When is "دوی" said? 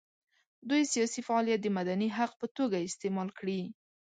0.69-0.83